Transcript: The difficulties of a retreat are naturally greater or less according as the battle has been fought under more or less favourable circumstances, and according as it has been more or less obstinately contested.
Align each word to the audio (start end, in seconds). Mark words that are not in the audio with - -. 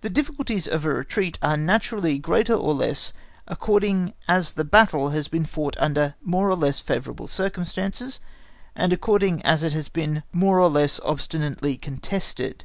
The 0.00 0.08
difficulties 0.08 0.66
of 0.66 0.86
a 0.86 0.88
retreat 0.88 1.36
are 1.42 1.58
naturally 1.58 2.18
greater 2.18 2.54
or 2.54 2.72
less 2.72 3.12
according 3.46 4.14
as 4.26 4.54
the 4.54 4.64
battle 4.64 5.10
has 5.10 5.28
been 5.28 5.44
fought 5.44 5.76
under 5.78 6.14
more 6.22 6.48
or 6.48 6.56
less 6.56 6.80
favourable 6.80 7.26
circumstances, 7.26 8.20
and 8.74 8.90
according 8.90 9.42
as 9.42 9.62
it 9.62 9.74
has 9.74 9.90
been 9.90 10.22
more 10.32 10.58
or 10.60 10.70
less 10.70 10.98
obstinately 11.04 11.76
contested. 11.76 12.64